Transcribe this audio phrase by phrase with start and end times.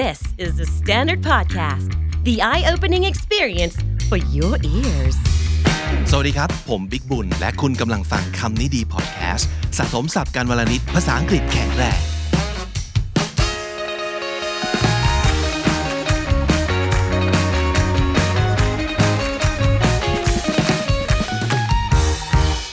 [0.00, 1.90] This is the Standard Podcast,
[2.24, 3.76] the eye opening experience
[4.08, 5.16] for your ears.
[6.10, 12.00] สวัสดีครับ ผมบิ๊กบุญ และคุณกำลังฟังคำนี้ดีพอดแคสต์สะสมสับการวลนิดภาษาอังกฤษแข็งแรง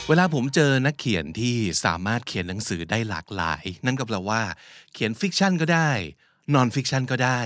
[0.08, 4.42] เวลาผมเจอนักเขียนที่สามารถเขียนหนังสือได้หลากหลาย นั่นก็แปลว่า
[4.92, 5.92] เขียน fiction ก็ได้
[6.54, 7.40] non fiction ก็ได้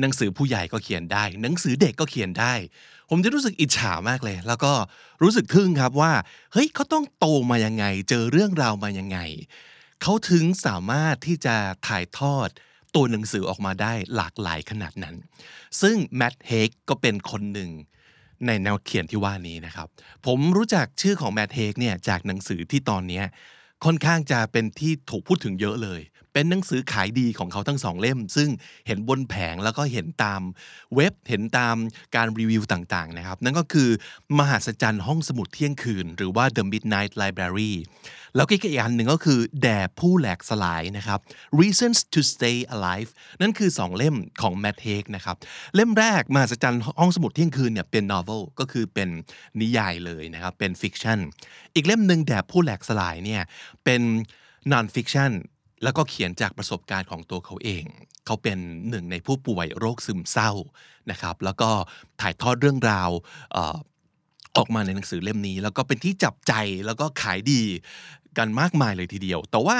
[0.00, 2.54] หนังสือผู้ใหญ่ก็เขียนได้ หนังสือเด็กก็เขียนได้
[3.10, 4.72] ผมจะรู้สึกอิจฉามากเลย แล้วก็
[5.22, 6.12] รู้สึกทึ่งครับว่า
[6.52, 9.18] เฮ้ยเขาต้องโตมายังไง เจอเรื่องราวมายังไง
[10.02, 11.56] เขาถึงสามารถที่จะ
[11.86, 12.48] ถ่ายทอด
[12.94, 15.16] ตัวหนังสือออกมาได้หลากหลายขนาดนั้น
[15.80, 17.70] ซึ่ง Matt Haig ก็เป็นคนหนึ่ง
[18.46, 19.88] ในแนวเขียนที่ว่านี้นะครับ
[20.26, 23.22] ผมรู้จักชื่อของ Matt Haig เนี่ยจากหนังสือที่ตอนนี้
[23.84, 26.00] ค่อนข้างจะเป็นที่ถูกพูดถึงเยอะเลย
[26.34, 28.48] เป็นหนังสือขายดีของเขาทั้งสองเล่ม ซึ่ง
[28.86, 30.40] เห็นบนแผงแล้วก็เห็นตาม
[30.94, 31.76] เว็บเห็นตาม
[32.14, 33.88] การรีวิวต่างๆนะครับ นั่นก็คือ
[34.38, 37.74] มหัศจรรย์ห้องสมุดเที่ยงคืน หรือว่า The Midnight Library
[38.36, 41.18] แล้วก็อีกอันหนึ่งก็คือ แด่ผู้แหลกสลายนะครับ
[41.60, 45.36] Reasons to Stay Alive นั่นคือ 2 เล่มของแมทเฮกนะครับ
[45.74, 49.08] เล่มแรกมหัศจรรย์ห้องสมุดเที่ยงคืนเนี่ยเป็น novel ก็คือเป็น
[49.60, 51.18] นิยายเลยนะครับเป็น fiction
[51.74, 53.42] อีกเล่มหนึ่งแด่ผู้แหลกสลายเนี่ย
[53.84, 54.02] เป็น
[54.72, 55.32] non fiction
[55.84, 57.84] แล้วก็เขียนจากประสบการณ์ของตัวเขาเอง
[58.26, 58.58] เขาเป็น
[58.90, 60.50] หนึ่งในผู้ป่วยโรคซึมเศร้า
[61.10, 61.70] นะครับ แล้วก็
[62.20, 63.10] ถ่ายทอดเรื่องราว
[63.56, 63.76] ออ
[64.56, 66.52] ออกมาในหนังสือเล่มนี้ แล้วก็เป็นที่จับใจ
[66.86, 67.62] แล้วก็ขายดี
[68.38, 69.78] กันมากมายเลยทีเดียว แต่ว่า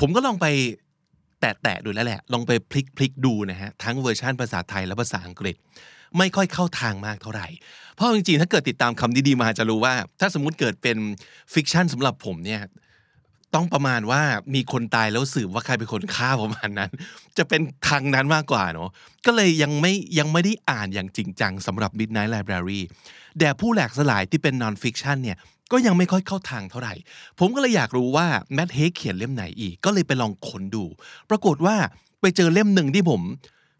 [0.00, 0.46] ผมก็ลองไป
[1.40, 5.56] แตะๆดูแล้วแหละ ลองไปพลิกพลิกดูนะฮะ ทั้งเวอร์ชันภาษาไทยและภาษาอังกฤษ
[6.18, 7.48] ไม่ค่อยเข้าทางมากเท่าไหร่
[7.94, 10.98] เพราะจริงๆ ถ้าเกิดติดตามคำนี้ดีมาจะรู้ว่า ถ้าสมมุติเกิดเป็น
[11.54, 12.60] fiction สำหรับผมเนี่ย
[13.54, 14.22] ต้องประมาณว่า
[14.54, 16.90] มีคนตายแล้วสืบว่าใครเป็นคนฆ่าประมาณนั้น
[17.38, 18.90] จะเป็นทางนั้นมากกว่าเนาะ
[19.26, 22.80] ก็เลยยังไม่ยังไม่ได้อ่านอย่างจริงจังสำหรับ Midnight Library
[23.38, 25.38] แด่ผู้แหลกสลายที่เป็น non fiction เนี่ย
[25.72, 26.94] ก็ยังไม่ค่อยเข้าทางเท่าไหร่
[27.38, 30.84] ผมก็เลยอยากรู้ว่า Matt Haig เขียนเล่มไหนอีก ก็เลยไปลองค้นดู
[31.30, 31.76] ปรากฏว่า
[32.20, 33.20] ไปเจอเล่มหนึ่งที่ผม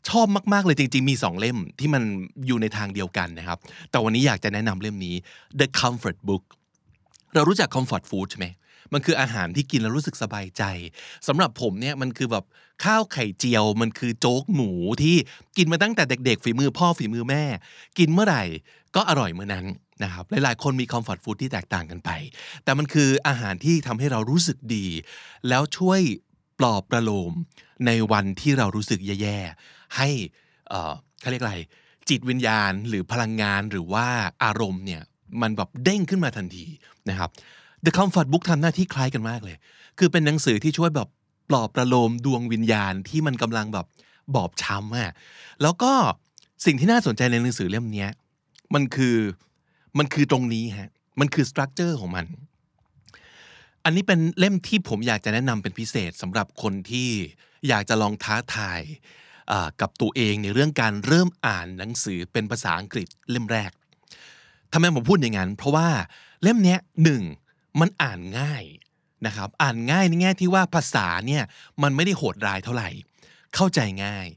[0.08, 2.02] ชอบมาก ๆ เลยจริง ๆ มี 2 เล่มที่มัน
[2.46, 3.58] อยู่ในทางเดียวกันนะครับ
[3.90, 5.14] แต่วันนี้อยากจะแนะนำเล่มนี้
[5.60, 6.42] The Comfort Book
[7.34, 8.46] เรารู้จัก comfort food ใช่ไหม
[8.92, 10.62] มันคืออาหารที่กินแล้วรู้สึกสบายใจ
[11.28, 12.44] สำหรับผมเนี่ยมันคือแบบ
[12.84, 14.70] ข้าวไข่เจียว มันคือโจ๊กหมู
[15.02, 15.16] ที่
[15.56, 17.44] กินมาตั้งแต่เด็กๆ ฝีมือพ่อฝีมือแม่
[17.98, 18.44] กินเมื่อไหร่
[18.94, 19.66] ก็อร่อยเมื่อนั้น
[20.02, 22.10] นะครับหลายๆ คนมี comfort food ที่แตกต่างกันไป
[22.64, 24.86] แต่มันคืออาหารที่ทำให้เรารู้สึกดี
[25.48, 26.00] แล้วช่วย
[26.58, 27.32] ปลอบประโลม
[27.86, 30.08] ในวันที่เรารู้สึกแย่ๆให้
[30.68, 31.56] เอ่อเขาเรียกอะไร
[32.08, 34.06] จิตวิญญาณหรือพลังงานหรือว่า
[34.44, 35.02] อารมณ์เนี่ย
[35.42, 36.66] มันแบบเด้งขึ้นมาทันที
[37.10, 37.30] นะครับ
[37.84, 39.56] The Comfort Book ทำหน้าที่คล้ายกันมากเลย
[39.98, 41.08] คือเป็นหนังสือที่ช่วยแบบ
[41.48, 43.86] ปลอบประโลมดวงวิญญาณที่มันกำลังแบบ
[44.34, 45.12] บอบช้ำอะ
[45.62, 45.92] แล้วก็
[46.66, 48.06] สิ่งที่น่าสนใจในหนังสือเล่มนี้
[48.74, 49.16] มันคือ
[49.98, 52.26] มันคือตรงนี้ฮะ มันคือสตรัคเจอร์ของมัน
[53.84, 57.10] อันนี้เป็นเล่มที่ผมอยากจะแนะนำเป็นพิเศษสำหรับคนที่
[57.68, 58.80] อยากจะลองท้าทาย
[59.80, 63.70] กับตัวเองในเรื่องการเริ่มอ่านหนังสือเป็นภาษาอังกฤษเล่มแรก
[64.72, 65.88] ทำไมผมพูดอย่างนั้น เพราะว่า
[66.42, 67.22] เล่มนี้หนึ่ง
[67.80, 68.64] มันอ่านง่าย
[69.26, 71.42] นะครับอ่านง่ายในแง่ที่ว่าภาษาเนี่ย
[71.82, 72.88] มันไม่ได้โหดร้ายเท่าไหร่
[73.54, 74.28] เข้าใจง่าย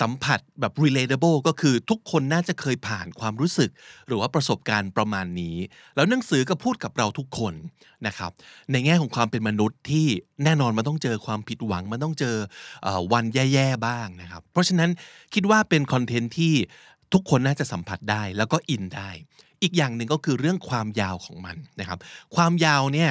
[0.00, 3.70] สัมผัสแบบ relatable ก็คือทุกคนน่าจะเคยผ่านความรู้สึก
[4.06, 5.56] หรือว่าประสบการณ์ประมาณนี้
[5.96, 7.54] แล้วหนังสือก็พูดกับเราทุกคน
[8.06, 8.30] นะครับ
[8.72, 10.06] ในแง่ของความเป็นมนุษย์ที่
[10.44, 12.36] แน่นอนมันต้องเจอความผิดหวัง มันต้องเจอ
[12.86, 14.90] อวันแย่ๆบ้างนะครับเพราะฉะนั้น
[15.34, 16.54] คิดว่าเป็นคอนเทนต์ที่
[17.12, 19.10] ทุกคนน่าจะสัมผัสได้แล้วก็อินได้
[19.62, 21.98] อีกอย่างหนึ่งก็คือเรื่องความยาวของมันนะครับ
[22.34, 23.10] ความยาวเนี่ย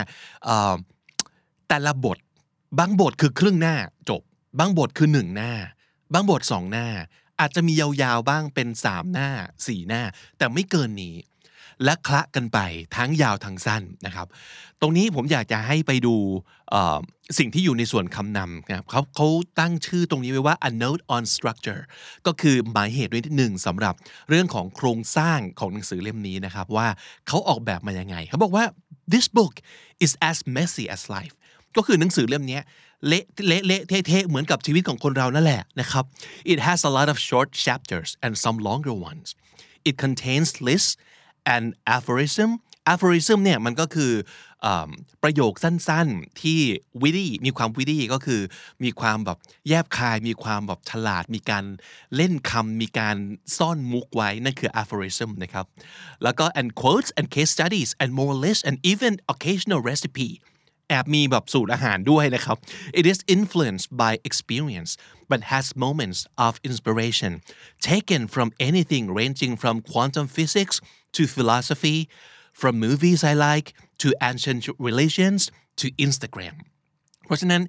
[1.70, 2.18] แต่ละบท
[2.80, 3.76] บางบทคือครึ่งหน้า
[4.10, 4.22] จบ
[4.60, 5.52] บางบทคือหนึ่งหน้า
[6.14, 6.88] บางบทสองหน้า
[7.40, 9.30] อาจจะมียาวๆบ้างเป็นสามหน้า
[9.68, 10.02] สี่หน้า
[10.38, 11.16] แต่ไม่เกินนี้
[11.84, 12.60] และคละกันไป
[12.96, 14.28] ทั้งยาวทั้งสั้นนะครับ
[14.82, 16.16] ตรงนี้ผมอยากจะให้ไปดู
[17.38, 19.28] สิ่งที่อยู่ในส่วนคำนำนะครับเขาเขา
[19.60, 21.82] ตั้งชื่อตรงนี้ไว้ว่า a note on structure
[22.28, 23.94] ก็คือหมายเหตุไว้ที่หนึ่งสำหรับ
[24.30, 26.88] เรื่องของโครงสร้างของหนังสือเล่มนี้นะครับ ว่า
[27.28, 28.66] เขาออกแบบมายังไงเขาบอกว่า
[29.14, 29.54] this book
[30.06, 31.36] is as messy as life
[31.76, 32.60] ก็คือหนังสือเล่มนี้
[33.08, 36.04] เละเละเทะเทะเหมือนกับชีวิตของคนเรานั่นแหละนะครับ
[36.52, 39.28] it has a lot of short chapters and some longer ones
[39.90, 40.94] it contains lists
[41.55, 41.65] and
[41.97, 42.51] aphorism
[42.93, 44.13] aphorism เนี่ยมันก็คือ
[44.63, 44.91] เอม
[45.23, 46.61] ประโยคสั้นๆที่
[47.03, 48.41] วิดีมีความวิดีก็คือ
[48.85, 51.65] มีความแบบแยบคาย มีความแบบฉลาด มีการ
[52.17, 53.17] เล่นคำมีการ
[53.57, 55.67] ซ่อนมุกไว้ นั่นคือ aphorism นะครับ
[56.23, 60.31] แล้วก็ and quotes and case studies and moral lists and even occasional recipe
[60.89, 62.57] แอบมีแบบสูตรอาหารด้วยนะครับ
[63.01, 64.91] it is influenced by experience
[65.31, 67.33] but has moments of inspiration
[67.91, 70.77] taken from anything ranging from quantum physics
[71.16, 71.98] to philosophy
[72.60, 73.68] from movies I like
[74.02, 75.42] to ancient religions
[75.82, 76.56] to Instagram
[77.26, 77.62] เพราะฉะนั้น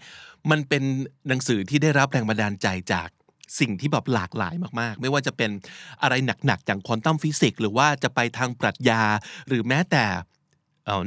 [0.50, 0.82] มันเป็น
[1.28, 3.08] หนังสือที่ได้รับแรงบันดาลใจจาก
[3.60, 5.50] สิ่งที่แบบหลากหลายมากๆ ไม่ว่าจะเป็น
[6.02, 6.14] อะไร
[6.46, 9.02] หนักๆ อย่างควอนตัมฟิสิกส์หรือว่าจะไปทางปรัชญา
[9.48, 10.04] หรือแม้แต่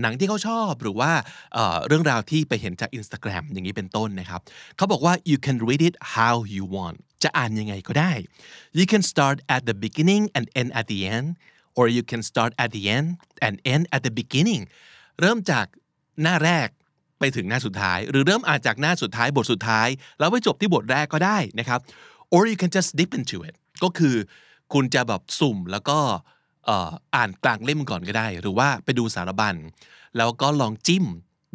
[0.02, 1.12] หนังที่เขาชอบหรือว่า
[1.88, 4.42] เรื่องราวที่ไปเห็นจาก Instagram อย่างนี้เป็นต้นนะครับ
[4.78, 8.12] เขาบอกว่า you can read it how you want จะอ่านยังไงก็ได้
[8.78, 11.28] you can start at the beginning and end at the end
[11.82, 13.08] or you can start at the end
[13.46, 14.64] and end at the beginning
[15.22, 15.66] เริ่มจาก
[16.22, 16.68] หน้าแรก
[17.20, 19.88] ไปถึงหน้าสุดท้าย หรือเริ่มอ่านจากหน้าสุดท้ายบทสุดท้าย
[20.20, 21.80] แล้วไปจบที่บทแรกก็ได้นะครับ
[22.34, 24.16] or you can just dip into it ก็คือ
[24.74, 25.98] คุณจะแบบสุ่มแล้วก็
[27.16, 29.56] อ่านกลางเล่มก่อนก็ได้ หรือว่าไปดูสารบัญ
[30.18, 31.06] แล้วก็ลองจิ้ม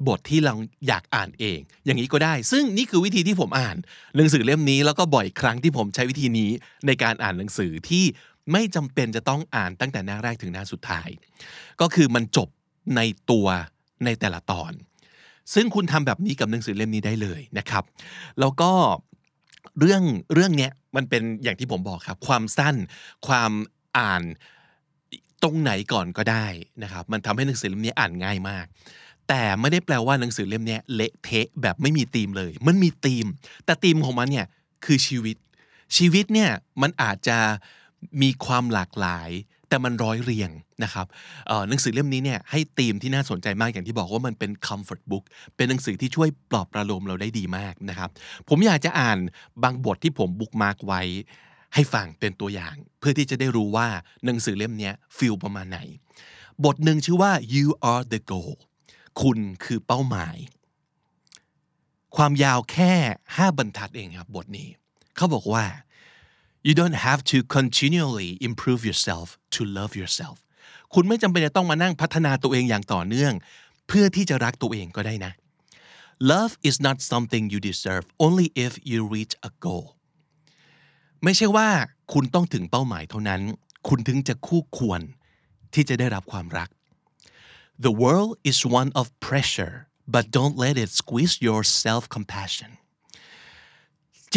[0.09, 0.55] บทที่เรา
[0.87, 3.77] อยากอ่านเอง อย่างนี้ก็ได้ ซึ่งนี่คือวิธีที่ผมอ่าน
[4.17, 6.51] หนังสือเล่มนี้แล้วก็บ่อยครั้งที่ผมใช้วิธีนี้
[6.87, 8.05] ในการอ่านหนังสือที่
[8.53, 11.09] ไม่จำเป็นจะต้องอ่านตั้งแต่หน้าแรกถึงหน้าสุดท้าย
[11.81, 12.49] ก็คือมันจบ
[12.97, 13.01] ใน
[13.31, 13.47] ตัว
[14.05, 14.73] ในแต่ละตอน
[15.55, 17.85] ซึ่งคุณทำแบบนี้กับหนังสือเล่มนี้ได้เลยนะครับ
[18.41, 18.71] แล้วก็
[19.81, 20.03] เรื่อง
[20.35, 22.77] เรื่องเนี้ยมันเป็นอย่างที่ผมบอกครับ ความสั้น
[23.27, 23.53] ความ
[23.99, 24.23] อ่าน
[25.43, 26.47] ตรงไหนก่อนก็ได้
[26.83, 28.67] นะครับ มันทำให้หนังสือเล่มนี้อ่านง่ายมาก
[29.29, 33.27] แต่ไม่ได้แปลว่าหนังสือเล่มนี้เละเทะแบบไม่มีธีมเลย มันมีธีม
[33.65, 34.47] แต่ธีมของมันเนี่ย
[34.85, 35.37] คือชีวิต
[35.97, 36.51] ชีวิตเนี่ย
[36.83, 37.39] มันอาจจะ
[38.23, 39.31] มีความหลากหลาย
[39.69, 40.51] แต่มันร้อยเรียง
[40.85, 41.07] นะครับ
[41.69, 45.25] หนังสือเล่มนี้เนี่ยให้ธีมที่น่าสนใจมากอย่างที่บอกว่ามันเป็น comfort book
[45.57, 48.11] เป็นหนังสือที่ช่วยปลอบประโลมเราได้ดีมากนะครับ
[48.49, 49.19] ผมอยากจะอ่าน
[49.63, 51.03] บางบทที่ผมบุ๊กมาร์กไว้
[51.75, 53.89] ให้ฟังเป็นตัวอย่าง เพื่อที่จะได้รู้ว่า
[54.25, 55.81] หนังสือเล่มนี้ฟิลประมาณไหน
[56.65, 58.55] บทหนึ่งชื่อว่า you are the goal
[59.21, 60.37] คุณคือเป้าหมาย
[62.17, 62.93] ความยาวแค่
[63.37, 64.69] 5 บรรทัดเองครับบทนี้
[65.17, 65.65] เขาบอกว่า
[66.67, 70.37] you don't have to continually improve yourself to love yourself
[70.95, 73.33] คุณไม่จำเป็นจะต้องมานั่งพัฒนาตัวเองอย่างต่อเนื่อง
[73.89, 75.33] เพื่อที่จะรักตัวเองก็ได้นะ
[76.33, 79.87] love is not something you deserve only if you reach a goal
[81.25, 81.69] ไม่ใช่ว่า
[82.13, 83.43] คุณต้องถึงเป้าหมายเท่านั้น
[83.89, 85.01] คุณถึงจะคู่ควร
[85.75, 86.69] ที่จะได้รับความรัก
[87.87, 89.75] The world is one of pressure
[90.15, 92.71] but don't let it squeeze your self compassion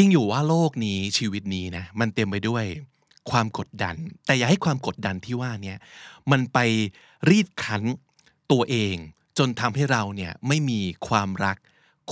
[0.02, 2.64] จริงอยู่ว่าโลกนี้ชีวิตนี้นะมันเต็มไปด้วย
[3.32, 5.76] ความกดดัน แต่อย่าให้ความกดดันที่ว่านี้
[6.32, 6.58] มันไป
[7.30, 7.84] รีดคั้น
[8.52, 8.96] ตัวเอง
[9.38, 11.58] จนทำให้เราเนี่ยไม่มีความรัก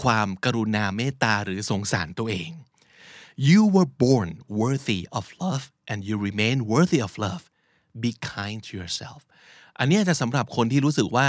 [0.02, 2.50] ความกรุณาเมตตาหรือสงสารตัวเอง
[3.50, 4.30] you were born
[4.62, 7.44] worthy of love and you remain worthy of love
[8.02, 9.22] be kind to yourself
[9.80, 11.28] อันนี้จะสำหรับคนที่รู้สึกว่า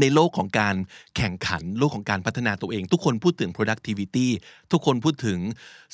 [0.00, 0.76] ในโลกของการ
[1.16, 4.28] แข่งขันโลกของการพัฒนาตัวเอง ทุกคนพูดถึง productivity
[4.72, 5.38] ทุกคนพูดถึง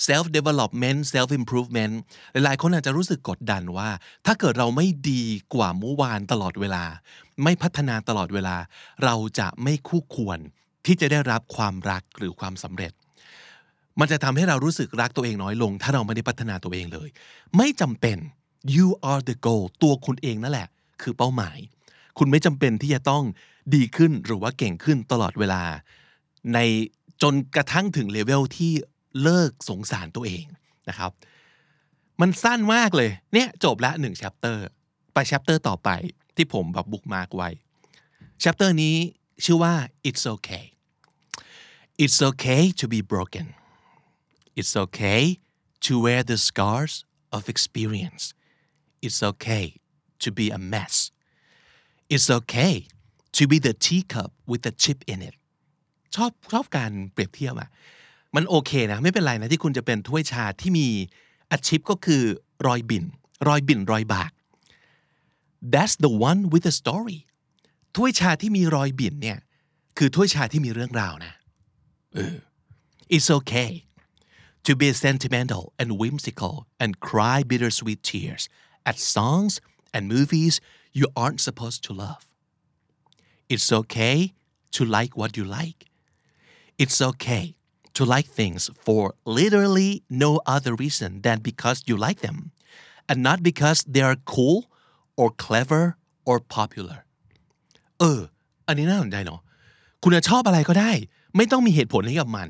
[0.07, 1.95] self development self improvement
[2.33, 3.91] หลายๆคนอาจจะรู้สึกกดดันว่า
[4.27, 5.25] ถ้าเกิดเราไม่ดี
[5.55, 6.85] กว่าเมื่อวานตลอดเวลา
[7.45, 8.57] ไม่พัฒนาตลอดเวลา
[9.05, 10.39] เราจะไม่คู่ควร
[10.87, 12.93] ที่จะได้รับความรักหรือความสำเร็จ
[14.01, 17.09] มันจะทำให้เรารู้สึกรักตัวเองน้อยลง ถ้าเราไม่ได้พัฒนาตัวเองเลย
[17.57, 18.17] ไม่จำเป็น
[18.77, 20.69] you are the goal ตัวคุณเองนั่นแหละ
[21.03, 21.59] คือเป้าหมาย
[22.19, 23.25] คุณไม่จำเป็นที่จะต้อง
[23.75, 25.63] ดีขึ้นหรือว่าเก่งขึ้นตลอดเวลา
[26.55, 26.59] ใน
[27.23, 28.73] จนกระทั่งถึงเลเวลที่
[29.23, 30.45] เลิกสงสารตัวเอง
[30.89, 31.11] นะครับ
[32.21, 34.65] มันสั้นมากเลย เนี่ยจบละหนึ่ง chapter
[35.13, 35.89] ไป chapter ต่อไป
[36.37, 37.51] ที่ผมแบบ bookmark ไว้
[38.41, 38.97] chapter นี้
[39.45, 39.75] ชื่อว่า
[40.09, 40.65] it's okay
[42.03, 43.47] it's okay to be broken
[44.59, 45.23] it's okay
[45.85, 46.95] to wear the scars
[47.37, 48.25] of experience
[49.07, 49.67] it's okay
[50.23, 50.95] to be a mess
[52.15, 52.75] it's okay
[53.37, 55.35] to be the teacup with the chip in it
[56.15, 57.69] ชอบชอบการเปรียบเทียบอะ
[58.35, 60.89] มันโอเคนะ ไม่เป็นไรนะที่คุณจะเป็นถ้วยชาที่มี
[61.51, 62.23] อชิปก็คือ
[62.67, 63.05] รอยบิ่น
[63.49, 64.31] รอยบิ่นรอยบาก
[65.73, 67.19] that's the one with the story
[67.97, 69.39] ถ้วยชาที่มีรอยบิ่นเนี่ย
[69.99, 71.33] คือถ้วยชาที่มีเรื่องราวนะ
[72.15, 72.37] เออ
[73.15, 73.73] it's okay
[74.67, 78.43] to be sentimental and whimsical and cry bittersweet tears
[78.91, 79.53] at songs
[79.95, 80.55] and movies
[80.99, 82.23] you aren't supposed to love
[83.49, 84.35] It's okay
[84.73, 85.81] to like what you like.
[86.79, 87.57] It's okay
[87.95, 92.53] to like things for literally no other reason than because you like them
[93.09, 94.59] and not because they are cool
[95.17, 96.99] or clever or popular
[98.01, 98.21] เออ
[98.67, 99.41] อันนี้น่าสนใจเนาะ
[100.03, 100.93] คุณจะชอบอะไรก็ได้
[101.37, 102.49] ไม่ต้องมีเหตุผลให้กับมัน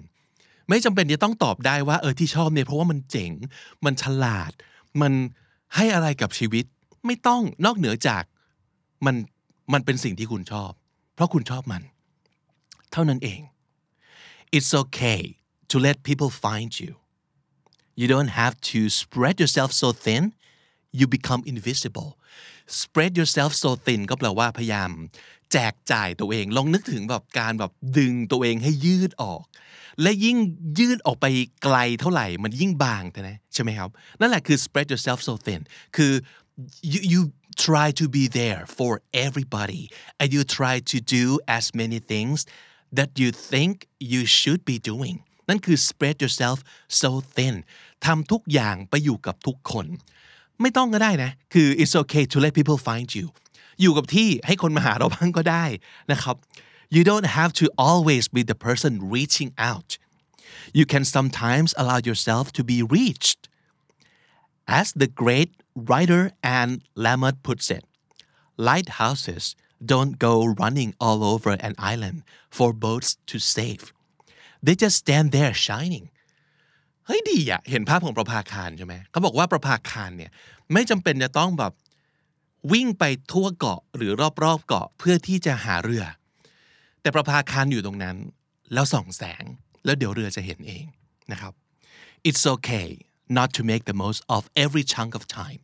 [0.68, 3.32] ไม่จำเป็นจะต้องตอบได้ว่าเออที่ชอบเนี่ยเพราะว่ามันเจ๋ง
[3.84, 4.52] มันฉลาด
[5.00, 5.12] มัน
[5.76, 6.64] ให้อะไรกับชีวิต
[7.06, 8.22] ไม่ต้องนอกเหนือจาก
[9.06, 9.14] มัน
[9.72, 10.72] มันเป็นสิ่งที่คุณชอบ
[11.14, 11.82] เพราะคุณชอบมัน
[12.92, 13.40] เท่านั้นเอง
[14.56, 15.20] it's okay
[15.70, 16.92] to let people find you
[18.00, 20.22] you don't have to spread yourself so thin
[20.98, 22.10] you become invisible
[22.82, 24.90] spread yourself so thin ก็แปลว่าพยายาม
[25.52, 29.42] แจกจ่ายตัวเอง ลองนึกถึงแบบการแบบดึงตัวเองให้ยืดออก
[30.02, 30.36] และยิ่ง
[30.78, 31.26] ยืดออกไป
[31.62, 33.90] ไกลเท่าไหร่ มันยิ่งบางนะใช่ไหมครับ
[34.20, 35.60] นั่นแหละคือ spread yourself so thin
[35.96, 36.12] คือ
[36.92, 37.20] you you
[37.65, 38.91] try to be there for
[39.25, 39.83] everybody
[40.19, 41.25] and you try to do
[41.57, 42.37] as many things
[42.97, 43.73] that you think
[44.13, 45.15] you should be doing
[45.49, 46.57] นั่นคือ spread yourself
[47.01, 47.55] so thin
[48.05, 49.85] ทำทุกอย่างไปอยู่กับทุกคน
[50.61, 53.25] ไม่ต้องก็ได้นะ คือ it's okay to let people find you
[53.81, 55.65] อยู่กับที่ให้คนมาหาเราบ้างก็ได้
[56.11, 56.35] นะครับ
[56.95, 59.89] you don't have to always be the person reaching out
[60.79, 63.41] you can sometimes allow yourself to be reached
[64.79, 65.51] as the great
[65.90, 67.84] writer Anne Lamott puts it
[68.68, 69.44] lighthouses
[69.92, 72.18] don't go running all over an island
[72.56, 73.82] for boats to save
[74.64, 76.06] they just stand there shining
[77.06, 80.30] เฮ้ยดีอะเห็นภาพของประภาคารใช่ไหมเขาบอกว่าประภาคารเนี่ย
[80.72, 81.72] ไม่จำเป็นจะต้องแบบ
[82.72, 84.12] วิ่งไปทั่วเกาะหรือ
[84.44, 86.04] รอบๆเกาะเพื่อที่จะหาเรือ
[87.00, 88.16] แต่ประภาคารอยู่ตรงนั้น
[88.72, 89.44] แล้วส่องแสง
[89.84, 90.84] แล้วเดี๋ยวเรือจะเห็นเอง
[91.32, 91.52] นะครับ
[92.28, 92.88] it's okay
[93.38, 95.60] not to make the most of every chunk of time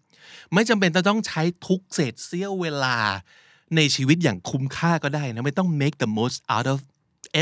[0.52, 2.98] ไม่จำเป็นจะต้องใช้ทุกเศษเสี้ยวเวลา
[3.76, 6.78] ในชีวิตอย่างคุ้มค่าก็ได้นะไม่ต้อง make the most out of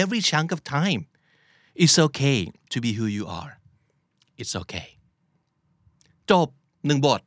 [0.00, 1.02] every chunk of time
[1.82, 2.38] it's okay
[2.72, 3.52] to be who you are
[4.40, 4.88] it's okay
[6.30, 6.48] จบ
[6.86, 7.20] หนึ่งบท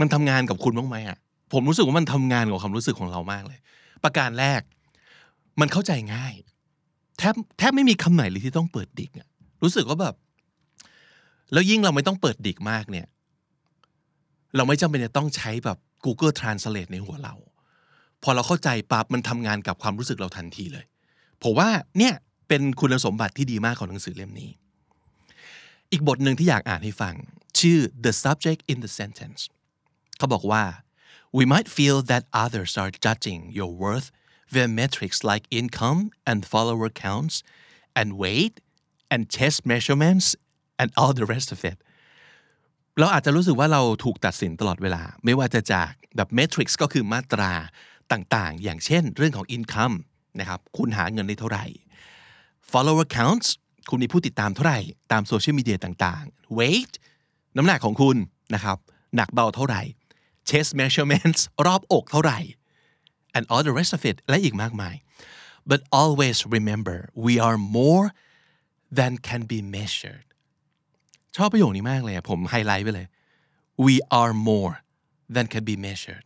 [0.00, 1.18] มันทำงานกับคุณบ้างไหมอะ
[1.52, 3.58] ผมรู้สึกว่ามันทำงานกับความรู้สึกของเรามากเลย
[4.04, 4.60] ประการแรก
[5.60, 6.34] มันเข้าใจง่าย
[7.18, 9.28] แทบแทบไม่มีคำไหนเลยที่ต้องเปิดดิกอะ
[9.62, 10.14] รู้สึกว่าแบบ
[11.52, 13.06] แล้วยิ่งเราไม่ต้องเปิดดิกมากเนี่ย
[14.56, 17.34] เราไม่จำเป็นจะต้องใช้แบบ Google Translate ในหัวเรา
[18.22, 20.84] พอเราเข้าใจปั๊บมันทำงานกับความรู้สึกเราทันทีเลย
[21.42, 21.68] ผมว่า
[21.98, 22.14] เนี่ย
[22.48, 24.50] เป็นคุณสมบัติที่ดีมากของหนังสือเล่มนี้
[25.90, 27.14] อีกบทหนึ่งที่อยากอ่านให้ฟัง
[27.58, 29.40] ชื่อ The Subject in the Sentence
[30.18, 30.64] เขาบอกว่า
[31.38, 34.08] we might feel that others are judging your worth
[34.52, 37.36] via metrics like income and follower counts
[38.00, 38.54] and weight
[39.12, 40.26] and chest measurements
[40.82, 41.78] and all the rest of it
[42.98, 47.52] เราอาจจะรู้สึกว่าเราถูกตัดสินตลอดเวลา ไม่ว่าจะจากแบบ metrics ก็คือมาตรา
[48.12, 49.96] ต่างๆ อย่างเช่นเรื่องของ income
[50.40, 51.64] นะครับ คุณหาเงินได้เท่าไหร่
[52.72, 53.48] follower counts
[53.90, 54.80] คุณมีผู้ติดตามเท่าไหร่
[55.12, 56.94] ตามโซเชียลมีเดียต่างๆ weight
[57.56, 58.16] น้ำหนักของคุณ
[58.54, 58.78] นะครับ
[59.16, 59.82] หนักเบาเท่าไหร่
[60.48, 62.38] chest measurements รอบอกเท่าไหร่
[63.36, 64.94] and all the rest of it และอีกมากมาย
[65.70, 68.06] but always remember we are more
[68.98, 70.26] than can be measured
[71.36, 73.06] ชอบประโยคนี้มากเลยผมไฮไลท์ไปเลย
[73.86, 74.72] we are more
[75.34, 76.24] than can be measured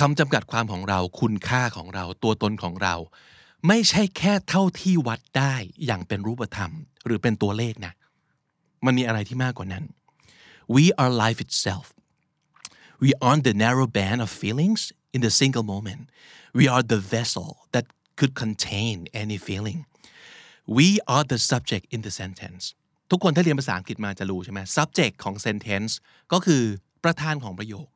[0.00, 2.94] คำจำกัดความของเราคุณค่าของเราตัวตนของเรา
[3.68, 5.54] ไม่ใช่แค่เท่าที่วัดได้
[5.86, 6.72] อย่างเป็นรูปธรรม
[7.06, 7.92] หรือเป็นตัวเลขนะ
[8.84, 9.84] มันมีอะไรที่มากกว่านั้น
[10.74, 11.86] we are life itself
[13.02, 14.80] we aren't the narrow band of feelings
[15.14, 16.02] in the single moment
[16.58, 17.84] we are the vessel that
[18.18, 19.78] could contain any feeling
[20.78, 22.64] we are the subject in the sentence
[23.10, 25.92] ทุกคนถ้าเรียนภาษาอังกฤษมาจะรู้ใช่ไหม subject ของ sentence
[26.32, 26.62] ก็คือ
[27.04, 27.86] ประธานของประโยค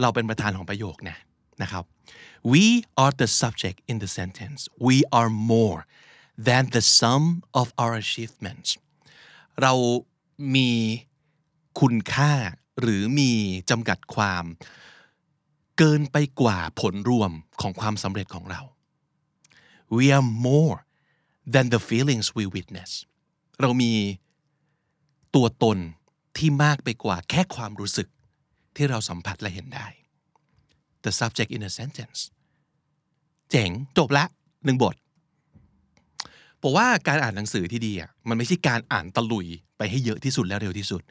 [0.00, 1.18] เราเป็นประธานของประโยคนะ
[1.62, 1.84] นะครับ
[2.52, 2.64] we
[3.02, 5.80] are the subject in the sentence we are more
[6.48, 7.22] than the sum
[7.60, 8.68] of our achievements
[9.62, 9.72] เรา
[10.54, 10.70] มี
[11.80, 12.32] คุณค่า
[12.80, 13.32] หรือมี
[13.70, 14.44] จำกัดความ
[15.78, 18.60] เกินไปกว่าผลรวมของความสำเร็จของเรา
[19.96, 20.78] we are more
[21.54, 22.90] than the feelings we witness
[23.60, 23.92] เรามี
[25.34, 25.78] ตัวตน
[26.36, 28.08] ที่มากไปกว่าแค่ความรู้สึก
[28.76, 29.86] ที่เราสัมผัสและเห็นได้
[31.04, 32.20] the subject in a sentence
[33.50, 34.24] เจ๋งจบละ
[34.64, 34.96] หนึ่งบท
[36.62, 39.46] บอกว่าการอ่านหนังสือที่ดีอะมันไม่ใช่การอ่านตะลุย
[39.78, 41.02] ไปให้เยอะที่สุดและเร็วที่สุด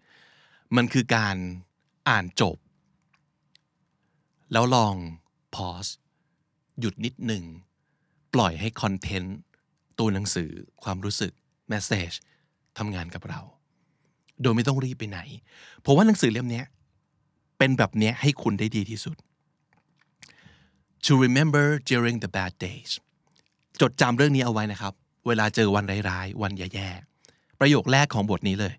[0.75, 1.36] มันคือการ
[2.10, 2.58] อ่านจบ
[4.51, 4.96] แล้วลอง
[5.56, 5.92] pause
[6.80, 7.44] หยุดนิดหนึ่ง
[8.34, 9.38] ปล่อยให้คอนเทนต์
[10.00, 10.51] ตัวหนังสือ
[10.84, 11.32] ความรู้สึก
[11.72, 12.15] message
[12.77, 13.42] ทำงานกับเรา
[14.42, 15.20] โดยไม่ต้องรีบไปไหน
[15.82, 16.63] เพราะว่าหนังสือเล่มนี้
[17.58, 19.18] เป็นแบบนี้ให้คุณได้ดีที่สุด
[21.06, 22.92] to remember during the bad days
[23.82, 24.94] จดจำเรื่องนี้เอาไว้นะครับ
[25.28, 28.74] เวลาเจอวันร้ายๆ วันแย่ๆ ประโยคแรกของบทนี้เลย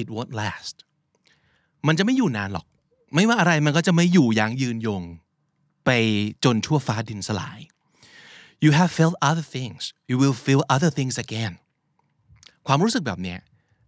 [0.00, 0.76] it won't last
[1.86, 2.66] มันจะไม่อยู่นานหรอก
[3.14, 5.02] ไม่ว่าอะไรมันก็จะไม่อยู่อย่างยืนยง
[5.84, 5.90] ไป
[6.44, 7.58] จนชั่วฟ้าดินสลาย
[8.64, 11.52] you have felt other things you will feel other things again
[12.66, 13.38] ความรู้สึกแบบเนี้ย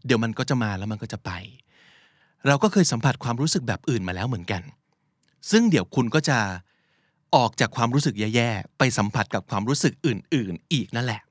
[0.07, 1.31] เดี๋ยวมันก็จะมาแล้วมันก็จะไป
[2.47, 4.63] เราก็เคยสัมผัสความรู้สึกแบบอื่นมาแล้วเหมือนกัน
[5.51, 6.39] ซึ่งเดี๋ยวคุณก็จะ
[7.37, 11.23] ออกจากความรู้สึกแย่ๆ ไปสัมผัสกับความรู้สึกอื่นๆ อีกนั่นแหละ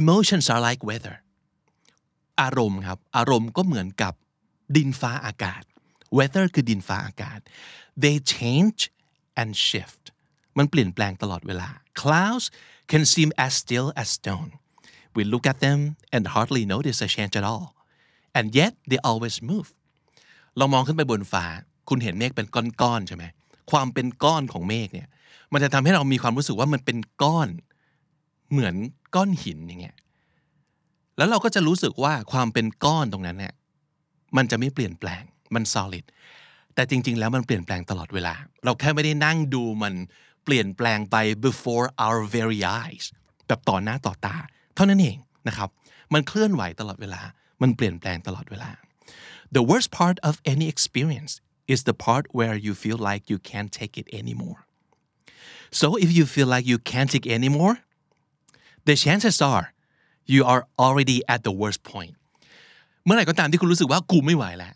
[0.00, 1.16] emotions are like weather
[2.40, 4.14] อารมณ์ครับ อารมณ์ก็เหมือนกับ
[4.76, 5.62] ดินฟ้าอากาศ
[6.18, 7.40] weather คือดินฟ้าอากาศ
[8.02, 8.80] they change
[9.40, 10.04] and shift
[10.58, 11.68] มันเปลี่ยนแปลงตลอดเวลา
[12.00, 12.46] clouds
[12.90, 14.50] can seem as still as stone
[15.16, 15.80] we look at them
[16.14, 17.66] and hardly notice a change at all
[18.36, 19.68] and yet they always move
[20.58, 21.44] เรามองขึ้นไปบนฟ้า
[21.88, 23.24] คุณเห็นเมฆเป็นก้อนๆใช่ไหม
[23.70, 25.08] ความเป็นก้อนของเมฆเนี่ย
[25.52, 27.48] มันจะทำให้เรามีความรู้สึกว่ามันเป็นก้อน
[28.50, 28.74] เหมือน
[29.14, 29.96] ก้อนหินอย่างเงี้ย
[31.16, 33.54] แล้วเราก็จะรู้สึกว่าความเป็นก้อนตรงนั้นเนี่ย
[34.36, 35.22] มันจะไม่เปลี่ยนแปลง
[35.54, 36.04] มัน solid
[36.74, 39.94] แต่จริง ๆ แล้วมันเปลี่ยนแปลงตลอดเวลา เราแค่ไม่ได้นั่งดูมัน
[40.44, 43.06] เปลี่ยนแปลงไป before our very eyes
[43.46, 44.36] แบบต่อหน้าต่อตา
[44.76, 45.16] เท่านั้นเอง
[45.48, 45.68] นะครับ
[46.14, 47.20] มันเคลื่อนไหวตลอดเวลา
[47.62, 48.70] มันเปลี่ยนแปลงตลอดเวลา
[49.56, 51.32] The worst part of any experience
[51.72, 54.60] is the part where you feel like you can't take it anymore.
[55.80, 57.74] So if you feel like you can't take anymore,
[58.88, 59.66] the chances are
[60.34, 62.14] you are already at the worst point.
[63.04, 64.72] เมื่อไหร่ก็ตามที่คุณรู้สึกว่ากูไม่ไหวแล้ว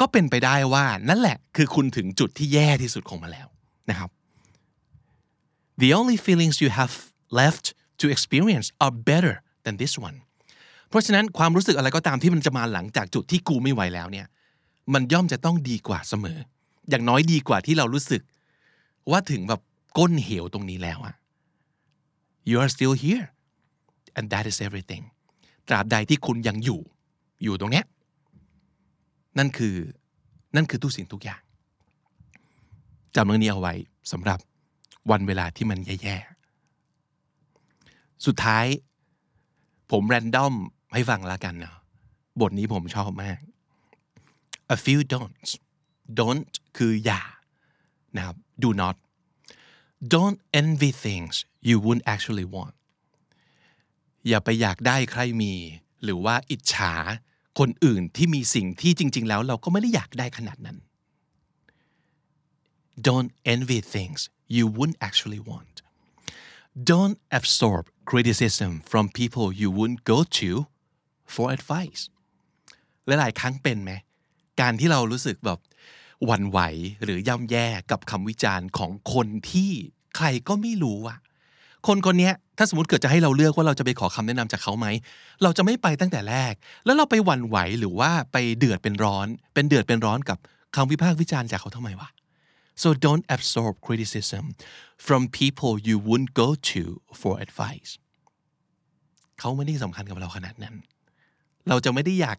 [0.00, 3.48] ก็เป็นไปได้ว่านั่นแหละคือคุณถึงจุดที่แย่ที่สุดของมันแล้ว
[3.90, 4.10] นะครับ
[5.82, 6.94] The only feelings you have
[7.40, 7.66] left
[8.02, 10.18] to experience are better than this one
[10.88, 14.26] เพราะฉะนั้นความรู้สึกอะไรก็ตามที่มันจะมาหลังจากจุดที่กูไม่ไหวแล้วเนี่ย
[14.94, 16.38] มันย่อมจะต้องดีกว่าเสมอ
[16.90, 18.22] อย่างน้อยดีกว่าที่เรารู้สึก
[19.10, 19.60] ว่าถึงแบบ
[19.98, 21.14] ก้นเหวตรงนี้แล้วอะ
[22.48, 23.26] you are still here
[24.16, 25.04] and that is everything
[25.68, 26.80] ตราบใดที่คุณยังอยู่
[27.42, 27.84] อยู่ตรงเนี้ย
[29.38, 29.74] นั่นคือ
[30.56, 31.40] นั่นคือทุกสิ่งทุกอย่าง
[33.14, 33.74] จำเรื่องนี้เอาไว้
[34.12, 34.38] สำหรับ
[35.10, 36.31] วันเวลาที่มันแย่ๆ
[38.26, 38.66] สุดท้าย
[39.90, 40.54] ผมแรนดอม
[40.94, 41.76] ให้ฟังแล้วกันเนาะ
[42.40, 43.38] บทนี้ผมชอบมาก
[44.74, 45.50] a few don'ts
[46.18, 47.22] don't คืออย่า
[48.16, 48.96] นะครับ do not
[50.14, 51.34] don't envy things
[51.68, 52.74] you wouldn't actually want
[54.28, 55.54] อย่าไปอยากได้ใครมี
[56.04, 56.94] หรือว่าอิจฉา
[57.58, 60.78] คนอื่นที่มีสิ่งที่จริง ๆ แล้วเราก็ไม่ได้อยากได้ขนาดนั้น
[63.06, 64.20] don't envy things
[64.56, 65.74] you wouldn't actually want
[66.90, 70.50] don't absorb criticism from people you wouldn't go to
[71.34, 72.02] for advice
[73.06, 73.92] หลายๆครั้งเป็นไหม
[74.60, 75.58] การที่เรารู้สึกแบบ
[76.26, 76.58] หวั่นไหว
[77.04, 79.70] หรือย่ำแย่กับคำวิจารณ์ของคนที่
[80.16, 81.18] ใครก็ไม่รู้อะ
[81.86, 84.86] คนคนนี้ถ้าสมมติเกิดจะให้เราเลือกว่าเราจะไปขอคำแนะนำจากเขาไหม
[85.42, 90.38] เราจะไม่ไปตั้งแต่แรก แล้วเราไปหวั่นไหวหรือว่าไปเดือดเป็นร้อน เป็นเดือดเป็นร้อนกับ
[90.76, 92.08] คำวิพากษ์วิจารณ์จากเขาทำไมวะ
[92.82, 94.44] so don't absorb criticism
[95.06, 96.82] from people you wouldn't go to
[97.20, 97.92] for advice
[99.38, 100.74] เขาไม่ได้สำคัญกับเราขนาดนั้น
[101.68, 102.38] เราจะไม่ได้อยาก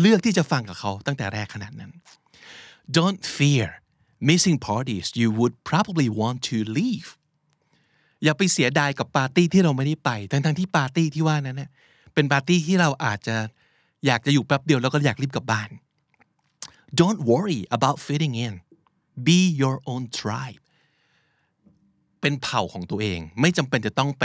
[0.00, 1.92] เลือกที่จะฟังกับเขาตั้งแต่แรกขนาดนั้น
[2.96, 3.66] don't fear
[4.30, 7.10] missing parties you would probably want to leave
[8.24, 11.70] อย่าไปเสียดายกับปาร์ตี้ที่เราไม่ได้ไป ทั้งๆที่ปาร์ตี้ที่ว่านั้นเนี่ย
[12.14, 13.36] เป็นปาร์ตี้ที่เราอาจจะ
[14.06, 15.68] อยากจะอยู่แป๊บเดียวแล้วก็อยากรีบกลับบ้าน
[17.00, 18.54] don't worry about fitting in
[19.26, 20.62] be your own tribe
[22.20, 24.24] เป็นเผ่าของตัวเอง ไม่จำเป็นจะต้องไป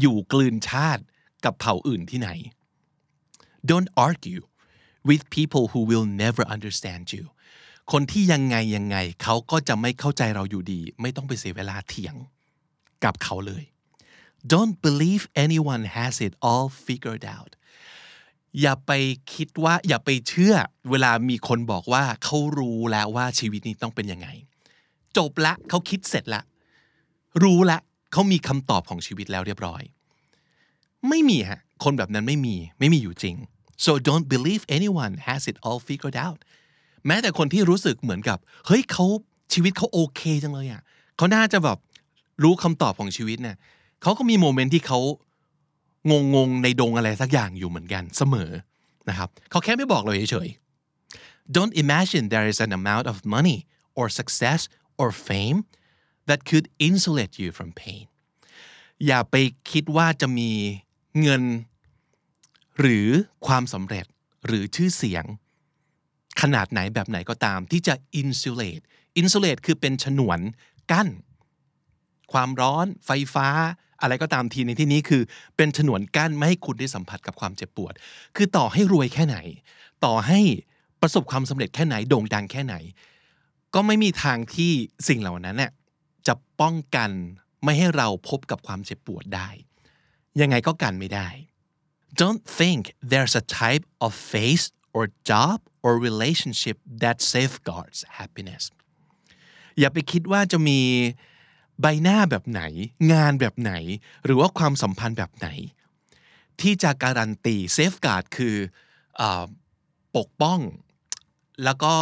[0.00, 1.02] อยู่กลืนชาติ
[1.44, 2.30] กับเผ่าอื่นที่ไหน
[3.70, 4.42] don't argue
[5.08, 7.24] with people who will never understand you
[7.92, 12.14] คนที่ยังไงยังไงเขาก็จะไม่เข้าใจเราอยู่ดี ไม่ต้องไปเสียเวลาเถียง
[13.04, 13.64] กับเขาเลย
[14.52, 17.52] don't believe anyone has it all figured out
[18.60, 18.92] อย่าไป
[19.34, 20.54] คิดว่าอย่าไปเชื่อ
[20.90, 24.28] เวลามีคนบอกว่าเขารู้แล้วว่าชีวิตนี้ต้องเป็นยังไง
[25.16, 26.42] จบละเขาคิดเสร็จละ
[27.42, 27.78] รู้ละ
[28.12, 29.82] เขามีคำตอบของชีวิตแล้วเรียบร้อย
[31.08, 33.36] ไม่มีฮะคนแบบนั้นไม่มีไม่มีอยู่จริง
[33.84, 36.38] so don't believe anyone has it all figured out
[37.06, 39.06] แม้แต่คนที่รู้สึกเหมือนกับ เฮ้ยเขา
[39.52, 40.82] ชีวิตเขาโอเคจังเลยอะ
[41.16, 41.78] เขาน่าจะแบบ
[42.42, 43.56] รู้คำตอบของชีวิตเนี่ย
[44.02, 44.98] เขาก็มีโมเมนต์ที่เขา
[46.10, 48.50] งงงในดงอะไรสักอย่างอยู่เหมือนกันเสมอ
[49.08, 53.58] นะครับเขาแค่ไม่บอกเราเฉยๆ Don't imagine there is an amount of money
[53.98, 54.60] or success
[55.00, 55.58] or fame
[56.28, 58.04] that could insulate you from pain
[59.06, 59.34] อย่าไป
[59.70, 60.50] คิดว่าจะมี
[61.22, 61.42] เงิน
[62.80, 63.08] หรือ
[63.46, 64.06] ความสำเร็จ
[64.46, 65.24] หรือชื่อเสียง
[66.40, 68.82] ขนาดไหนแบบไหนก็ตามที่จะ insulate
[69.20, 70.38] insulate คือเป็นฉนวน
[70.90, 71.08] กั้น
[72.32, 73.48] ความร้อนไฟฟ้า
[74.02, 75.22] อะไรก็ตามทีในที่นี้คือ
[75.56, 77.94] เป็นฉนวนกั้นไม่ให้คุณได้สัมผัสกับความเจ็บปวด
[78.36, 79.38] คือต่อให้รวยแค่ไหน
[80.04, 80.40] ต่อให้
[81.00, 82.74] ประสบความสำเร็จแค่ไหนโด่งดังแค่ไหน
[83.74, 84.72] ก็ไม่มีทางที่
[85.08, 85.72] สิ่งเหล่านั้นเนี่ย
[86.26, 87.10] จะป้องกัน
[87.64, 89.48] ไม่ให้เราพบกับความเจ็บปวดได้
[90.40, 91.28] ยังไงก็กันไม่ได้
[92.20, 98.64] Don't think there's a type of face or job or relationship that safeguards happiness
[99.78, 100.80] อย่าไปคิดว่าจะมี
[101.80, 102.62] ใบหน้าแบบไหน
[103.12, 103.72] งานแบบไหน
[104.24, 105.48] หรือว่าความสัมพันธ์แบบไหน
[106.60, 108.56] ที่จะการันตี safeguard คื
[109.20, 109.22] อ
[110.16, 110.60] ปกป้อง
[111.64, 111.94] แล้วก็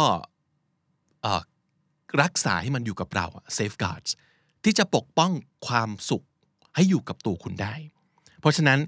[2.21, 4.03] รักษาให้มันอยู่กับเราsafeguard
[4.63, 5.31] ที่จะปกป้อง
[5.67, 6.23] ความสุข
[6.75, 7.75] ให้อยู่กับตัวคุณได้
[8.39, 8.79] เพราะฉะนั้น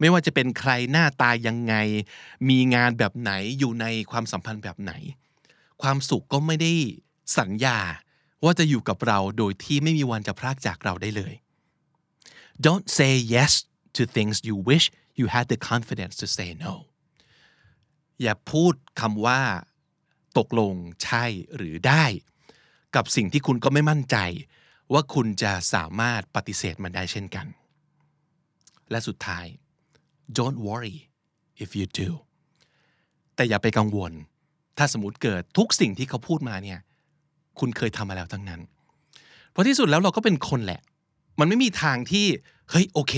[0.00, 1.74] ไม่ว่าจะเป็นใครหน้าตายังไง
[2.48, 4.92] มีงานแบบไหนอยู่ในความสัมพันธ์แบบไหน
[5.82, 6.72] ความสุขก็ไม่ได้
[7.38, 7.78] สัญญา
[8.44, 11.34] ว่าจะอยู่กับเราโดยที่ไม่มีวันจะพรากจากเราได้เลย
[12.66, 13.52] Don't say yes
[13.96, 14.86] to things you wish
[15.18, 16.74] you had the confidence to say no
[18.22, 19.40] อย่าพูดคำว่า
[20.38, 20.74] ตกลง
[21.04, 21.24] ใช่
[21.56, 22.04] หรือได้
[22.96, 24.16] กับสิ่งที่คุณก็ไม่มั่นใจ
[24.92, 27.46] ว่าคุณจะสามารถปฏิเสธมันได้เช่นกัน
[28.90, 29.46] และสุดท้าย
[30.38, 30.96] don't worry
[31.64, 32.10] if you do
[33.34, 34.12] แต่อย่าไปกังวล
[34.78, 36.80] ถ้าสมมติเกิดทุกสิ่งที่เขาพูดมาเนี่ย
[37.58, 38.60] คุณเคยทำมาแล้วทั้งนั้น
[39.50, 40.80] เพราะที่สุดแล้วเราก็เป็นคนแหละ
[41.40, 42.26] มันไม่มีทางที่
[42.70, 43.14] เฮ้ยโอเค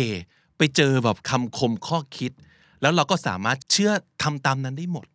[0.59, 2.33] ไปเจอแบบคำคมข้อคิด
[2.83, 3.92] แล้วเราก็สามารถเชื่อ
[4.23, 5.07] ทำตามนั้นได้หมด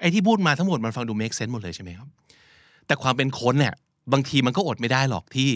[0.00, 2.08] ไอ้ที่พูดมาทั้งหมดมันฟังดู make sense หมดเลยใช่ไหมครับ
[2.86, 3.74] แต่ความเป็นคนเนี่ย
[4.12, 5.50] บางทีมันก็อดไม่ได้หรอกที่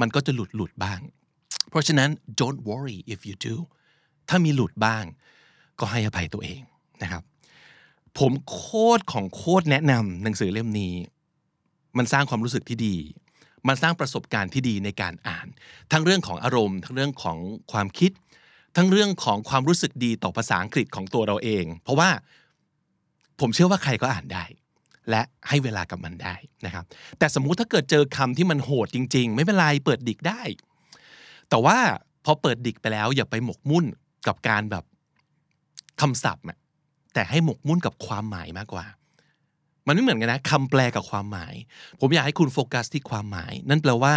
[0.00, 1.00] มันก็จะหลุดหลุดบ้าง
[1.70, 3.54] เพราะฉะนั้น don't worry if you do
[4.28, 5.04] ถ้ามีหลุดบ้าง
[5.80, 6.60] ก็ให้อภัยตัวเอง
[7.02, 7.22] นะครับ
[8.18, 8.66] ผมโค
[8.98, 10.92] ตรของโคตรแนะนำหนังสือเล่มนี้
[11.98, 12.96] มันสร้างความรู้สึกที่ดี
[13.68, 15.46] มันสร้างประสบการณ์ที่ดีในการอ่าน
[15.92, 17.38] ทั้งเรื่องของอารมณ์ ทั้งเรื่องของ
[17.72, 18.10] ความคิด
[18.76, 22.10] ทั้งเรื่องของความรู้สึกดีต่อภาษาอังกฤษของตัวเราเอง เพราะว่า
[23.40, 24.44] ผมเชื่อว่าใครก็อ่านได้
[25.10, 26.34] และให้เวลากับมันได้
[26.66, 26.84] นะครับ
[27.18, 30.42] แต่สมมุติถ้าเกิดเจอคำที่มันโหดจริง ๆ ไม่เป็นไรเปิดดิกได้
[31.50, 31.78] แต่ว่า
[32.24, 33.84] พอเปิดดิกไปแล้วอย่าไปหมกมุ่น
[34.26, 34.84] กับการแบบ
[36.00, 36.44] คำศัพท์
[37.14, 38.86] แต่ให้หมกมุ่นกับความหมายมากกว่า
[39.88, 41.54] มันไม่เหมือนกันนะคำแปลกับความหมาย
[42.00, 44.14] ผมอยากให้คุณโฟกัสที่ความหมาย นั่นแปลว่า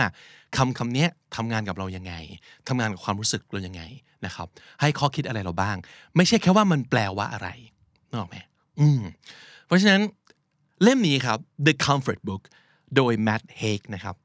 [0.58, 1.06] คำคำนี้
[1.36, 2.14] ทำงานกับเรายังไง
[2.68, 3.82] ทำงานกับความรู้สึกเรายังไง
[4.26, 4.48] นะครับ
[4.82, 5.78] ให้ข้อคิดอะไรเราบ้าง
[6.16, 7.50] ไม่ใช่แค่ว่ามันแปลว่าอะไร
[8.10, 8.38] นึกออกไหม
[8.80, 9.02] อืม
[9.66, 10.02] เพราะฉะนั้น
[10.84, 12.44] เล่มนี้ครับ The Comfort Book
[12.96, 14.16] โดย Matt Haig นะครับ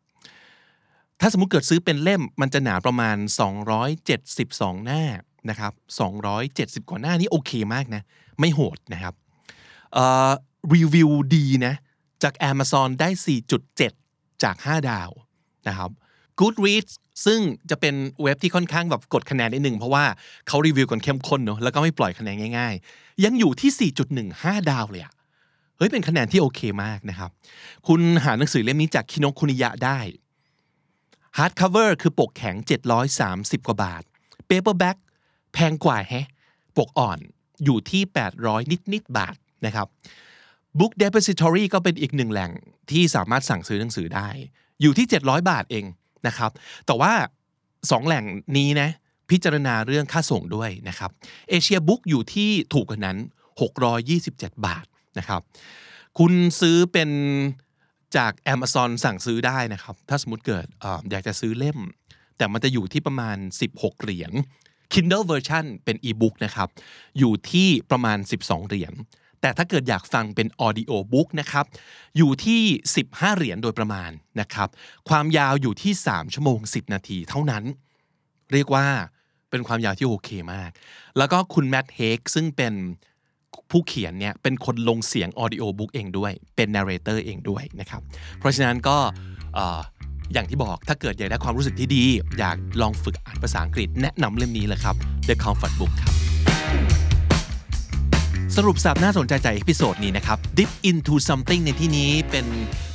[1.21, 3.17] ถ้าสมมุติเกิดซื้อเป็นเล่มมันจะหนาประมาณ
[4.01, 5.03] 272 หน้า
[5.51, 5.73] นะครับ
[6.31, 8.03] 270 กว่าหน้านี่โอเคมากนะ
[8.41, 9.15] ไม่โหดนะครับ
[10.75, 11.75] รีวิวดีนะ
[12.23, 13.09] จาก Amazon ได้
[13.77, 15.11] 4.7 จาก 5 ดาว
[15.69, 15.91] นะครับ
[16.39, 16.93] Goodreads
[17.27, 20.05] ซึ่งจะเป็นเว็บที่ค่อนข้างแบบกดคะแนนนิดหนึ่งเพราะว่า
[20.49, 23.91] เขารีวิวกันเข้มข้นเนอะแล้วก็ไม่ปล่อยคะแนนง่าย ๆ ยังอยู่ที่
[24.25, 25.13] 4.15 ดาวเลยอะ
[25.77, 27.31] เฮ้ยเป็นคะแนนที่โอเคมากนะครับ
[27.87, 29.99] คุณหาหนังสือเล่มนี้จาก Kinokuniya ได้
[31.37, 32.57] hardcover คือปกแข็ง
[33.13, 34.03] 730 กว่าบาท
[34.47, 34.97] paperback
[35.53, 36.27] แพงกว่าแฮะ
[36.77, 37.19] ปกอ่อน
[37.65, 38.03] อยู่ที่
[38.37, 39.87] 800 นิดนิดๆบาทนะครับ
[40.79, 42.53] Book Depository ก็เป็นอีกหนึ่งแหล่ง
[42.91, 44.29] ที่สามารถสั่งซื้อหนังสือได้
[44.81, 45.85] อยู่ที่ 700 บาทเอง
[46.27, 46.51] นะครับ
[46.87, 47.13] แต่ว่า
[47.61, 48.25] 2 แหล่ง
[48.57, 48.91] นี้นะ
[49.31, 51.11] พิจารณาเรื่องค่าส่งด้วยนะครับ
[51.49, 53.17] เอเชียบุ๊กอยู่ที่ถูกกว่านั้น
[53.91, 54.85] 627 บาท
[55.19, 55.41] นะครับ
[56.19, 57.11] คุณซื้อเป็น
[58.17, 61.79] จาก Amazon สั่งซื้อได้นะครับ ถ้าสมมติเกิดอออยากจะซื้อเล่ม
[62.37, 63.37] แต่มันจะอยู่ที่ประมาณ
[63.71, 64.33] 16 เหรียญ
[64.93, 66.69] Kindle version เป็น e-book นะครับ
[67.19, 68.93] อยู่ที่ประมาณ 12 เหรียญ
[69.41, 71.65] แต่ถ้าเกิดอยากฟังเป็น audio book นะครับ
[72.17, 72.63] อยู่ที่
[73.01, 74.69] 15 เหรียญโดยประมาณนะครับ
[75.09, 77.65] ความยาวอยู่ที่ 3 ชั่วโมง 10 นาทีเท่านั้น
[78.53, 78.87] เรียกว่า
[79.51, 80.71] เป็นความยาวที่โอเคมาก
[81.19, 82.75] แล้วก็คุณแมทเฮกซึ่งเป็น
[83.71, 88.03] ผู้เขียนเนี่ยเป็นคนลงเสียง audio book เองด้วย เป็น narrator เองด้วยนะครับ
[88.39, 88.97] เพราะฉะนั้นก็
[89.55, 89.81] เอ่อ
[90.33, 92.05] อย่างที่บอกถ้าเกิดอยากได้ความรู้สึกที่ดี
[92.39, 94.95] อยากลองฝึกอ่านภาษาอังกฤษแนะนำเล่มนี้เลยครับ
[95.29, 96.26] The Comfort Book ครับ
[98.55, 102.47] สรุปศัพท์น่าสนใจจาก episode นี้นะครับ dip into something ในที่นี้เป็น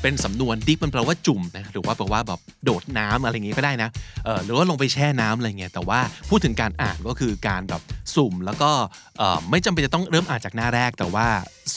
[0.02, 3.90] เป็นสำนวน dip มันแปลว่าจุ่มนะหรือว่าแปลว่าแบบโดดน้ำอะไรอย่างงี้ก็ได้นะ
[4.26, 7.82] เออหรือว่าลงไปแช่น้ำอะไรเงี้ยแต่ว่าพูดถึงการอ่านก็คือการแบบ
[8.16, 8.72] สุ่มแล้วก็
[9.18, 11.28] เออไม่จำเป็นจะต้องเริ่มอ่านจากหน้าแรก แต่ว่า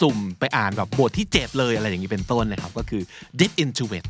[0.01, 3.03] สุ่มไปอ่านแบบบทที่ 7 เลยอะไรอย่างนี้เป็นต้นนะครับก็คือ
[3.41, 4.07] dip into it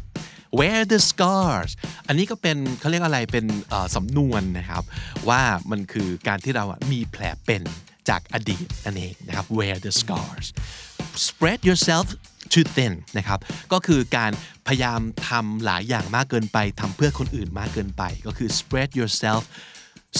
[0.58, 1.70] where the scars
[2.06, 3.46] อันนี้ก็เป็นเขาเรียกอะไรเป็น
[3.96, 4.82] สำนวนนะครับ
[5.28, 7.62] ว่ามันคือการที่เรามีแผลเป็น
[8.08, 10.46] จากอดีตนั่นเองนะครับ where the scars
[11.26, 12.06] spread yourself
[12.52, 13.38] too thin นะครับ
[13.72, 14.32] ก็คือการ
[14.66, 19.42] พยายามทำหลายอย่างมากเกินไปทำเพื่อคนอื่นมากเกินไป ก็คือ spread yourself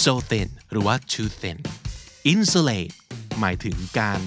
[0.03, 1.57] so thin หรือว่า too thin
[2.33, 2.93] insulate
[3.39, 4.21] หมายถึงการ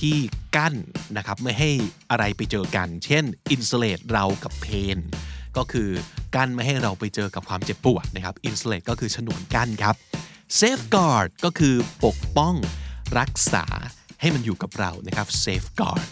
[0.00, 0.16] ที่
[0.56, 0.74] กั้น
[1.16, 1.70] นะครับไม่ให้
[2.10, 4.98] อะไรไปเจอกัน เช่น insulate เรากับ pain
[5.56, 5.88] ก็คือ
[6.34, 9.94] กั้นไม่ให้เราไปเจอกับความเจ็บปวดนะครับ insulate ก็คือฉนวนกั้นครับ
[10.60, 12.54] safeguard ก็คือปกป้อง
[13.18, 13.64] รักษา
[14.20, 16.04] ให้มันอยู่กับเรานะครับ safeguard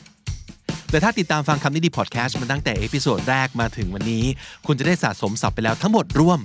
[0.91, 4.25] และถ้าติดตามฟังคำนี้ดีพอดแคสต์มาตั้งแต่ episode แรกมาถึงวันนี้
[4.67, 6.39] คุณจะได้สะสมศัพท์ไปแล้วทั้งหมดรวม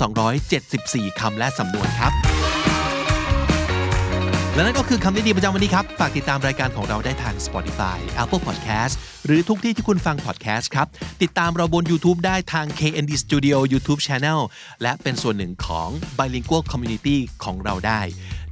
[0.00, 2.12] 6,274 คำและสำนวนครับ
[4.54, 8.94] และนั่นก็คือคำนี้ดีประจำวันนี้ครับ ฝากติดตามรายการของเราได้ทาง Spotify Apple Podcast
[9.26, 10.86] หรือทุกที่ที่คุณฟัง podcast ครับ
[11.22, 14.40] ติดตามเราบน YouTube ได้ทาง KND Studio YouTube Channel
[14.82, 18.00] และเป็นส่วนหนึ่งของ Bilingual Community ของเราได้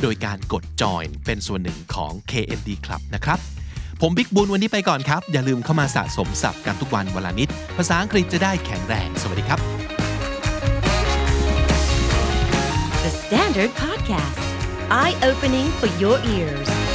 [0.02, 3.38] โดยการกด join เป็นส่วนหนึ่งของ KND Club นะครับ
[4.02, 9.60] ผมบิ๊กบุญวันนี้ไปก่อนครับ อย่าลืมเข้ามาสะสมศัพท์กันทุกวันวันละนิด ภาษาอังกฤษจะได้แข็งแรง สวัสดีครับ
[13.04, 14.40] The Standard Podcast,
[14.90, 16.87] eye opening for your ears.